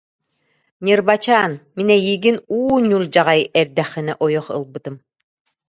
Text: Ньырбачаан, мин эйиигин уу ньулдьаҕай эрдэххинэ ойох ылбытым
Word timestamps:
Ньырбачаан, 0.85 1.53
мин 1.75 1.89
эйиигин 1.95 2.37
уу 2.57 2.73
ньулдьаҕай 2.87 3.41
эрдэххинэ 3.59 4.13
ойох 4.25 4.47
ылбытым 4.57 4.95